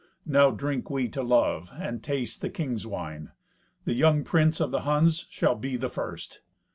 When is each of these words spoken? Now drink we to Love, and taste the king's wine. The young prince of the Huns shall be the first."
Now 0.25 0.49
drink 0.49 0.89
we 0.89 1.09
to 1.09 1.21
Love, 1.21 1.69
and 1.75 2.01
taste 2.03 2.41
the 2.41 2.49
king's 2.49 2.87
wine. 2.87 3.33
The 3.85 3.93
young 3.93 4.23
prince 4.23 4.59
of 4.59 4.71
the 4.71 4.81
Huns 4.81 5.27
shall 5.29 5.53
be 5.53 5.77
the 5.77 5.89
first." 5.89 6.41